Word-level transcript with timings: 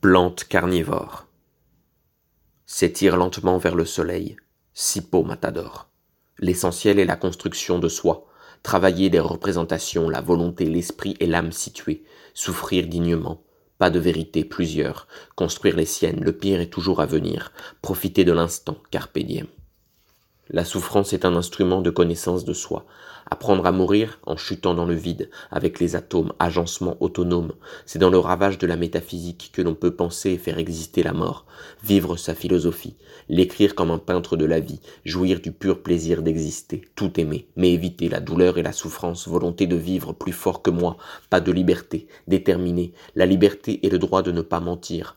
Plante 0.00 0.44
carnivore. 0.44 1.26
S'étire 2.64 3.18
lentement 3.18 3.58
vers 3.58 3.74
le 3.74 3.84
soleil, 3.84 4.36
Sipo 4.72 5.24
Matador. 5.24 5.90
L'essentiel 6.38 6.98
est 6.98 7.04
la 7.04 7.16
construction 7.16 7.78
de 7.78 7.90
soi, 7.90 8.26
travailler 8.62 9.10
des 9.10 9.20
représentations, 9.20 10.08
la 10.08 10.22
volonté, 10.22 10.64
l'esprit 10.64 11.18
et 11.20 11.26
l'âme 11.26 11.52
située, 11.52 12.02
souffrir 12.32 12.86
dignement, 12.86 13.44
pas 13.76 13.90
de 13.90 13.98
vérité, 13.98 14.42
plusieurs, 14.42 15.06
construire 15.36 15.76
les 15.76 15.84
siennes, 15.84 16.24
le 16.24 16.32
pire 16.32 16.62
est 16.62 16.72
toujours 16.72 17.02
à 17.02 17.06
venir, 17.06 17.52
profiter 17.82 18.24
de 18.24 18.32
l'instant, 18.32 18.78
carpe 18.90 19.18
diem. 19.18 19.48
La 20.52 20.64
souffrance 20.64 21.12
est 21.12 21.24
un 21.24 21.36
instrument 21.36 21.80
de 21.80 21.90
connaissance 21.90 22.44
de 22.44 22.52
soi. 22.52 22.84
Apprendre 23.30 23.66
à 23.66 23.70
mourir 23.70 24.18
en 24.26 24.36
chutant 24.36 24.74
dans 24.74 24.84
le 24.84 24.94
vide, 24.94 25.30
avec 25.52 25.78
les 25.78 25.94
atomes, 25.94 26.32
agencement 26.40 26.96
autonome, 26.98 27.52
c'est 27.86 28.00
dans 28.00 28.10
le 28.10 28.18
ravage 28.18 28.58
de 28.58 28.66
la 28.66 28.76
métaphysique 28.76 29.50
que 29.52 29.62
l'on 29.62 29.76
peut 29.76 29.94
penser 29.94 30.30
et 30.30 30.38
faire 30.38 30.58
exister 30.58 31.04
la 31.04 31.12
mort, 31.12 31.46
vivre 31.84 32.16
sa 32.16 32.34
philosophie, 32.34 32.96
l'écrire 33.28 33.76
comme 33.76 33.92
un 33.92 33.98
peintre 33.98 34.36
de 34.36 34.44
la 34.44 34.58
vie, 34.58 34.80
jouir 35.04 35.38
du 35.38 35.52
pur 35.52 35.84
plaisir 35.84 36.20
d'exister, 36.20 36.82
tout 36.96 37.20
aimer, 37.20 37.46
mais 37.54 37.72
éviter 37.72 38.08
la 38.08 38.18
douleur 38.18 38.58
et 38.58 38.64
la 38.64 38.72
souffrance, 38.72 39.28
volonté 39.28 39.68
de 39.68 39.76
vivre 39.76 40.12
plus 40.12 40.32
fort 40.32 40.62
que 40.62 40.70
moi, 40.70 40.96
pas 41.30 41.40
de 41.40 41.52
liberté, 41.52 42.08
déterminé, 42.26 42.92
la 43.14 43.26
liberté 43.26 43.86
et 43.86 43.88
le 43.88 44.00
droit 44.00 44.22
de 44.22 44.32
ne 44.32 44.42
pas 44.42 44.58
mentir, 44.58 45.14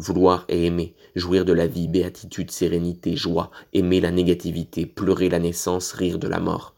Vouloir 0.00 0.44
et 0.48 0.64
aimer, 0.64 0.94
jouir 1.16 1.44
de 1.44 1.52
la 1.52 1.66
vie, 1.66 1.88
béatitude, 1.88 2.52
sérénité, 2.52 3.16
joie, 3.16 3.50
aimer 3.72 4.00
la 4.00 4.12
négativité, 4.12 4.86
pleurer 4.86 5.28
la 5.28 5.40
naissance, 5.40 5.90
rire 5.92 6.20
de 6.20 6.28
la 6.28 6.38
mort. 6.38 6.76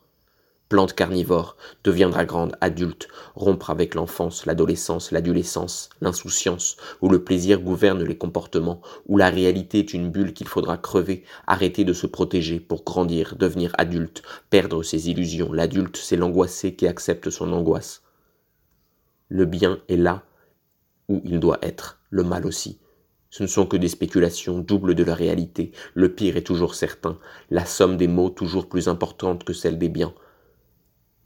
Plante 0.71 0.95
carnivore, 0.95 1.59
deviendra 1.85 2.25
grande, 2.25 2.57
adulte, 2.63 3.09
rompre 3.35 3.69
avec 3.69 3.95
l'enfance, 3.95 4.47
l'adolescence, 4.47 5.11
l'adolescence, 5.11 5.91
l'insouciance, 6.01 6.79
où 7.03 7.11
le 7.11 7.23
plaisir 7.23 7.61
gouverne 7.61 8.03
les 8.03 8.17
comportements, 8.17 8.81
où 9.07 9.19
la 9.19 9.29
réalité 9.29 9.81
est 9.81 9.93
une 9.93 10.11
bulle 10.11 10.33
qu'il 10.33 10.49
faudra 10.49 10.79
crever, 10.79 11.25
arrêter 11.47 11.85
de 11.85 11.93
se 11.93 12.07
protéger 12.07 12.59
pour 12.59 12.85
grandir, 12.85 13.37
devenir 13.37 13.75
adulte, 13.77 14.23
perdre 14.49 14.83
ses 14.83 15.11
illusions. 15.11 15.53
L'adulte, 15.53 15.99
c'est 15.99 16.17
l'angoissé 16.17 16.75
qui 16.75 16.87
accepte 16.87 17.29
son 17.29 17.53
angoisse. 17.53 18.03
Le 19.29 19.45
bien 19.45 19.81
est 19.89 19.97
là 19.97 20.23
où 21.09 21.21
il 21.25 21.39
doit 21.39 21.59
être, 21.61 22.01
le 22.09 22.23
mal 22.23 22.47
aussi. 22.47 22.79
Ce 23.31 23.45
ne 23.45 23.49
sont 23.49 23.65
que 23.65 23.77
des 23.77 23.89
spéculations 23.89 24.59
doubles 24.59 24.97
de 24.97 25.05
la 25.05 25.15
réalité. 25.15 25.71
Le 25.95 26.13
pire 26.13 26.37
est 26.37 26.43
toujours 26.43 26.75
certain, 26.75 27.17
la 27.51 27.65
somme 27.65 27.97
des 27.97 28.09
mots 28.09 28.29
toujours 28.29 28.69
plus 28.69 28.89
importante 28.89 29.45
que 29.45 29.53
celle 29.53 29.79
des 29.79 29.89
biens. 29.89 30.13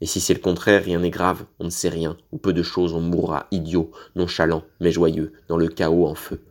Et 0.01 0.05
si 0.05 0.19
c'est 0.19 0.35
le 0.35 0.39
contraire, 0.39 0.83
rien 0.83 0.99
n'est 0.99 1.09
grave, 1.09 1.45
on 1.59 1.65
ne 1.65 1.69
sait 1.69 1.89
rien, 1.89 2.15
ou 2.31 2.37
peu 2.37 2.53
de 2.53 2.61
choses, 2.61 2.93
on 2.93 3.01
mourra, 3.01 3.47
idiot, 3.49 3.91
nonchalant, 4.15 4.63
mais 4.79 4.91
joyeux, 4.91 5.33
dans 5.47 5.57
le 5.57 5.67
chaos 5.67 6.05
en 6.05 6.13
feu. 6.13 6.41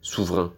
Souverain, 0.00 0.52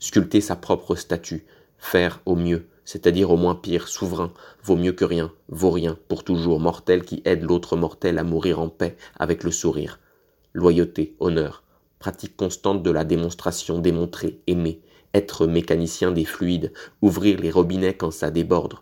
sculpter 0.00 0.40
sa 0.40 0.56
propre 0.56 0.96
statue, 0.96 1.46
faire 1.78 2.22
au 2.26 2.34
mieux, 2.34 2.66
c'est-à-dire 2.84 3.30
au 3.30 3.36
moins 3.36 3.54
pire, 3.54 3.86
souverain, 3.86 4.32
vaut 4.64 4.76
mieux 4.76 4.92
que 4.92 5.04
rien, 5.04 5.32
vaut 5.48 5.70
rien, 5.70 5.96
pour 6.08 6.24
toujours, 6.24 6.58
mortel 6.58 7.04
qui 7.04 7.22
aide 7.24 7.44
l'autre 7.44 7.76
mortel 7.76 8.18
à 8.18 8.24
mourir 8.24 8.58
en 8.58 8.68
paix 8.68 8.96
avec 9.16 9.44
le 9.44 9.52
sourire. 9.52 10.00
Loyauté, 10.54 11.14
honneur, 11.20 11.62
pratique 12.00 12.34
constante 12.34 12.82
de 12.82 12.90
la 12.90 13.04
démonstration, 13.04 13.78
démontrer, 13.78 14.40
aimer, 14.46 14.80
être 15.12 15.46
mécanicien 15.46 16.10
des 16.10 16.24
fluides, 16.24 16.72
ouvrir 17.02 17.38
les 17.38 17.50
robinets 17.50 17.94
quand 17.94 18.10
ça 18.10 18.30
déborde. 18.30 18.74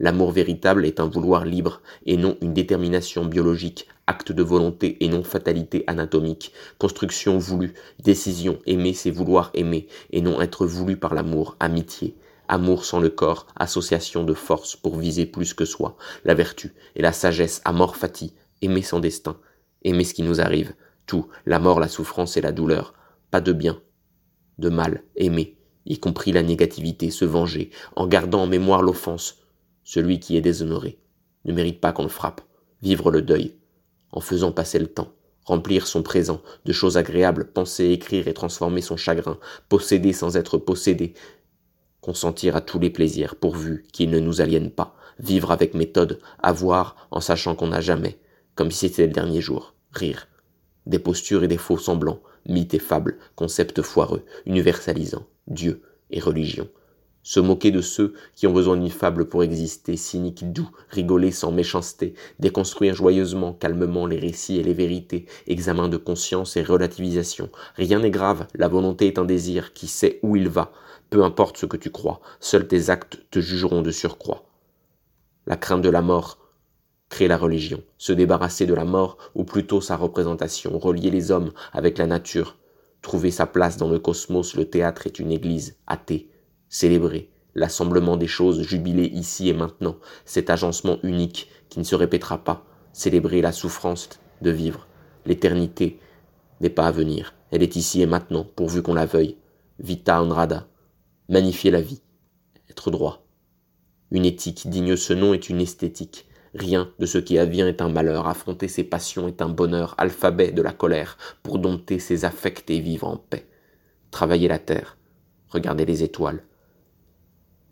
L'amour 0.00 0.32
véritable 0.32 0.84
est 0.84 0.98
un 0.98 1.06
vouloir 1.06 1.44
libre 1.44 1.80
et 2.04 2.16
non 2.16 2.36
une 2.42 2.52
détermination 2.52 3.24
biologique, 3.26 3.86
acte 4.08 4.32
de 4.32 4.42
volonté 4.42 4.96
et 5.04 5.08
non 5.08 5.22
fatalité 5.22 5.84
anatomique, 5.86 6.52
construction 6.78 7.38
voulue, 7.38 7.74
décision, 8.02 8.58
aimer 8.66 8.92
c'est 8.92 9.12
vouloir 9.12 9.50
aimer 9.54 9.86
et 10.10 10.20
non 10.20 10.40
être 10.40 10.66
voulu 10.66 10.96
par 10.96 11.14
l'amour, 11.14 11.56
amitié. 11.60 12.16
Amour 12.48 12.84
sans 12.84 12.98
le 12.98 13.08
corps, 13.08 13.46
association 13.54 14.24
de 14.24 14.34
force 14.34 14.74
pour 14.74 14.98
viser 14.98 15.26
plus 15.26 15.54
que 15.54 15.64
soi, 15.64 15.96
la 16.24 16.34
vertu 16.34 16.74
et 16.96 17.02
la 17.02 17.12
sagesse, 17.12 17.62
amor 17.64 17.96
fati, 17.96 18.34
aimer 18.62 18.82
son 18.82 18.98
destin, 18.98 19.38
aimer 19.84 20.04
ce 20.04 20.12
qui 20.12 20.22
nous 20.22 20.40
arrive, 20.40 20.74
tout, 21.06 21.28
la 21.46 21.58
mort, 21.58 21.80
la 21.80 21.88
souffrance 21.88 22.36
et 22.36 22.40
la 22.40 22.52
douleur, 22.52 22.94
pas 23.30 23.40
de 23.40 23.52
bien, 23.52 23.80
de 24.58 24.68
mal, 24.68 25.02
aimer, 25.16 25.56
y 25.86 25.98
compris 25.98 26.32
la 26.32 26.42
négativité, 26.42 27.10
se 27.10 27.24
venger, 27.24 27.70
en 27.96 28.06
gardant 28.06 28.42
en 28.42 28.46
mémoire 28.46 28.82
l'offense. 28.82 29.38
Celui 29.82 30.18
qui 30.18 30.36
est 30.36 30.40
déshonoré 30.40 30.98
ne 31.44 31.52
mérite 31.52 31.80
pas 31.80 31.92
qu'on 31.92 32.04
le 32.04 32.08
frappe, 32.08 32.40
vivre 32.82 33.10
le 33.10 33.22
deuil, 33.22 33.56
en 34.12 34.20
faisant 34.20 34.52
passer 34.52 34.78
le 34.78 34.86
temps, 34.86 35.12
remplir 35.44 35.86
son 35.86 36.02
présent 36.02 36.40
de 36.64 36.72
choses 36.72 36.96
agréables, 36.96 37.50
penser, 37.52 37.90
écrire 37.90 38.28
et 38.28 38.34
transformer 38.34 38.80
son 38.80 38.96
chagrin, 38.96 39.38
posséder 39.68 40.12
sans 40.12 40.36
être 40.36 40.56
possédé, 40.56 41.14
consentir 42.00 42.56
à 42.56 42.60
tous 42.60 42.78
les 42.78 42.90
plaisirs 42.90 43.36
pourvu 43.36 43.86
qu'ils 43.92 44.10
ne 44.10 44.20
nous 44.20 44.40
aliènent 44.40 44.70
pas, 44.70 44.96
vivre 45.18 45.50
avec 45.50 45.74
méthode, 45.74 46.18
avoir 46.42 47.08
en 47.10 47.20
sachant 47.20 47.54
qu'on 47.54 47.68
n'a 47.68 47.80
jamais, 47.80 48.18
comme 48.54 48.70
si 48.70 48.88
c'était 48.88 49.06
le 49.06 49.12
dernier 49.12 49.40
jour, 49.40 49.74
rire, 49.92 50.28
des 50.86 50.98
postures 50.98 51.44
et 51.44 51.48
des 51.48 51.58
faux 51.58 51.78
semblants, 51.78 52.20
mythes 52.46 52.74
et 52.74 52.78
fables, 52.78 53.18
concepts 53.36 53.82
foireux, 53.82 54.24
universalisants, 54.46 55.26
Dieu 55.46 55.82
et 56.10 56.20
religion. 56.20 56.68
Se 57.26 57.40
moquer 57.40 57.70
de 57.70 57.80
ceux 57.80 58.12
qui 58.34 58.46
ont 58.46 58.52
besoin 58.52 58.76
d'une 58.76 58.90
fable 58.90 59.24
pour 59.30 59.42
exister, 59.42 59.96
cynique, 59.96 60.52
doux, 60.52 60.68
rigoler 60.90 61.30
sans 61.30 61.52
méchanceté, 61.52 62.12
déconstruire 62.38 62.94
joyeusement, 62.94 63.54
calmement 63.54 64.06
les 64.06 64.18
récits 64.18 64.58
et 64.58 64.62
les 64.62 64.74
vérités, 64.74 65.24
examen 65.46 65.88
de 65.88 65.96
conscience 65.96 66.58
et 66.58 66.62
relativisation. 66.62 67.48
Rien 67.76 68.00
n'est 68.00 68.10
grave, 68.10 68.46
la 68.54 68.68
volonté 68.68 69.06
est 69.06 69.18
un 69.18 69.24
désir 69.24 69.72
qui 69.72 69.86
sait 69.86 70.20
où 70.22 70.36
il 70.36 70.50
va. 70.50 70.72
Peu 71.08 71.24
importe 71.24 71.56
ce 71.56 71.64
que 71.64 71.78
tu 71.78 71.90
crois, 71.90 72.20
seuls 72.40 72.68
tes 72.68 72.90
actes 72.90 73.18
te 73.30 73.40
jugeront 73.40 73.80
de 73.80 73.90
surcroît. 73.90 74.44
La 75.46 75.56
crainte 75.56 75.82
de 75.82 75.88
la 75.88 76.02
mort 76.02 76.43
créer 77.14 77.28
la 77.28 77.38
religion, 77.38 77.80
se 77.96 78.12
débarrasser 78.12 78.66
de 78.66 78.74
la 78.74 78.84
mort, 78.84 79.18
ou 79.36 79.44
plutôt 79.44 79.80
sa 79.80 79.96
représentation, 79.96 80.76
relier 80.80 81.12
les 81.12 81.30
hommes 81.30 81.52
avec 81.72 81.96
la 81.96 82.08
nature, 82.08 82.58
trouver 83.02 83.30
sa 83.30 83.46
place 83.46 83.76
dans 83.76 83.88
le 83.88 84.00
cosmos, 84.00 84.56
le 84.56 84.64
théâtre 84.68 85.06
est 85.06 85.20
une 85.20 85.30
église 85.30 85.76
athée, 85.86 86.28
célébrer 86.68 87.30
l'assemblement 87.54 88.16
des 88.16 88.26
choses, 88.26 88.62
jubiler 88.62 89.04
ici 89.04 89.48
et 89.48 89.52
maintenant, 89.52 89.94
cet 90.24 90.50
agencement 90.50 90.98
unique 91.04 91.48
qui 91.68 91.78
ne 91.78 91.84
se 91.84 91.94
répétera 91.94 92.42
pas, 92.42 92.66
célébrer 92.92 93.42
la 93.42 93.52
souffrance 93.52 94.08
de 94.42 94.50
vivre, 94.50 94.88
l'éternité 95.24 96.00
n'est 96.60 96.68
pas 96.68 96.88
à 96.88 96.90
venir, 96.90 97.32
elle 97.52 97.62
est 97.62 97.76
ici 97.76 98.02
et 98.02 98.06
maintenant, 98.06 98.44
pourvu 98.56 98.82
qu'on 98.82 98.94
la 98.94 99.06
veuille, 99.06 99.36
vita 99.78 100.20
honrada, 100.20 100.66
magnifier 101.28 101.70
la 101.70 101.80
vie, 101.80 102.02
être 102.68 102.90
droit. 102.90 103.24
Une 104.10 104.24
éthique 104.24 104.68
digne 104.68 104.96
ce 104.96 105.12
nom 105.12 105.32
est 105.32 105.48
une 105.48 105.60
esthétique, 105.60 106.26
Rien 106.54 106.92
de 107.00 107.06
ce 107.06 107.18
qui 107.18 107.36
advient 107.36 107.62
est 107.62 107.82
un 107.82 107.88
malheur, 107.88 108.28
affronter 108.28 108.68
ses 108.68 108.84
passions 108.84 109.26
est 109.26 109.42
un 109.42 109.48
bonheur, 109.48 109.96
alphabet 109.98 110.52
de 110.52 110.62
la 110.62 110.72
colère, 110.72 111.18
pour 111.42 111.58
dompter 111.58 111.98
ses 111.98 112.24
affects 112.24 112.70
et 112.70 112.78
vivre 112.78 113.08
en 113.08 113.16
paix. 113.16 113.46
Travailler 114.12 114.46
la 114.46 114.60
terre, 114.60 114.96
regarder 115.48 115.84
les 115.84 116.04
étoiles. 116.04 116.44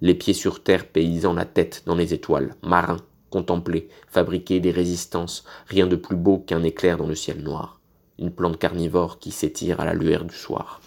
Les 0.00 0.15
pieds 0.15 0.34
sur 0.34 0.65
terre, 0.65 0.88
paysans 0.88 1.32
la 1.32 1.44
tête 1.44 1.84
dans 1.87 1.94
les 1.94 2.12
étoiles, 2.12 2.56
marins, 2.62 3.04
contempler, 3.31 3.88
fabriquer 4.09 4.59
des 4.59 4.72
résistances, 4.72 5.44
rien 5.69 5.87
de 5.87 5.94
plus 5.94 6.16
beau 6.16 6.38
qu'un 6.38 6.65
éclair 6.65 6.97
dans 6.97 7.06
le 7.06 7.15
ciel 7.15 7.41
noir, 7.41 7.81
une 8.19 8.32
plante 8.32 8.59
carnivore 8.59 9.21
qui 9.21 9.31
s'étire 9.31 9.78
à 9.78 9.84
la 9.84 9.94
lueur 9.94 10.25
du 10.25 10.34
soir. 10.34 10.81